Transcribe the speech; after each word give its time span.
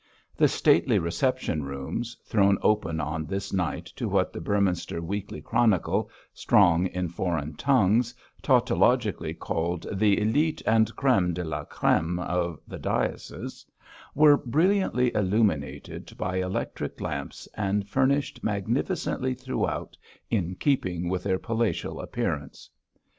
The 0.35 0.47
stately 0.47 0.97
reception 0.97 1.63
rooms 1.63 2.17
thrown 2.25 2.57
open 2.63 2.99
on 2.99 3.27
this 3.27 3.53
night 3.53 3.85
to 3.97 4.09
what 4.09 4.33
the 4.33 4.41
Beorminster 4.41 4.99
Weekly 4.99 5.43
Chronicle, 5.43 6.09
strong 6.33 6.87
in 6.87 7.07
foreign 7.07 7.53
tongues, 7.53 8.15
tautologically 8.41 9.35
called 9.37 9.85
'the 9.93 10.17
élite 10.17 10.63
and 10.65 10.91
crême 10.95 11.35
de 11.35 11.43
la 11.43 11.65
crême 11.65 12.19
of 12.25 12.59
the 12.67 12.79
diocese' 12.79 13.63
were 14.15 14.37
brilliantly 14.37 15.13
illuminated 15.13 16.17
by 16.17 16.37
electric 16.37 16.99
lamps 16.99 17.47
and 17.53 17.87
furnished 17.87 18.43
magnificently 18.43 19.35
throughout, 19.35 19.95
in 20.31 20.55
keeping 20.55 21.09
with 21.09 21.21
their 21.21 21.37
palatial 21.37 21.99
appearance. 22.01 22.71